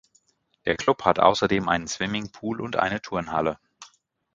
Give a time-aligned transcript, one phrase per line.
[0.65, 3.59] Der Club hat außerdem einen Swimmingpool und eine Turnhalle.